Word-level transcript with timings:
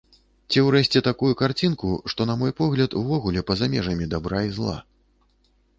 Ці 0.53 0.61
ўрэшце 0.67 1.01
такую 1.07 1.29
карцінку, 1.41 1.91
што, 2.13 2.21
на 2.31 2.39
мой 2.41 2.55
погляд, 2.63 2.97
увогуле 3.03 3.45
па-за 3.53 3.65
межамі 3.77 4.05
дабра 4.17 4.41
і 4.49 4.53
зла. 4.59 4.77